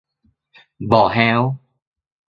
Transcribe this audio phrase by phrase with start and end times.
[0.91, 1.41] บ่อแฮ้ว